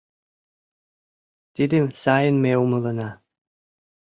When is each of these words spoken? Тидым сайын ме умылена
Тидым 1.55 1.85
сайын 2.01 2.35
ме 2.43 2.53
умылена 2.63 3.09